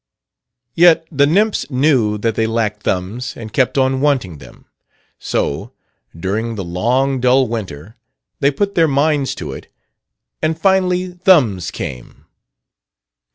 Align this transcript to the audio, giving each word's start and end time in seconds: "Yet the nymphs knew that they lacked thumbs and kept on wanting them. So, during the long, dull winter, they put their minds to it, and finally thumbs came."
"Yet 0.73 1.05
the 1.11 1.27
nymphs 1.27 1.69
knew 1.69 2.17
that 2.17 2.33
they 2.33 2.47
lacked 2.47 2.81
thumbs 2.81 3.37
and 3.37 3.53
kept 3.53 3.77
on 3.77 4.01
wanting 4.01 4.39
them. 4.39 4.65
So, 5.19 5.73
during 6.19 6.55
the 6.55 6.63
long, 6.63 7.19
dull 7.21 7.47
winter, 7.47 7.97
they 8.39 8.49
put 8.49 8.73
their 8.73 8.87
minds 8.87 9.35
to 9.35 9.51
it, 9.53 9.67
and 10.41 10.59
finally 10.59 11.09
thumbs 11.11 11.69
came." 11.69 12.25